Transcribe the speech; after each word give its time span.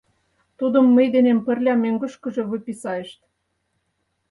Тудым 0.57 0.85
мый 0.95 1.07
денем 1.13 1.39
пырля 1.45 1.73
мӧҥгышкыжӧ 1.83 2.43
выписайышт. 2.51 3.19